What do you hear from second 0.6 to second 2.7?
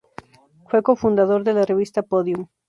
Fue cofundador de la revista "Podium".